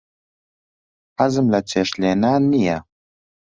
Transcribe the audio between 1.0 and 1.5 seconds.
حەزم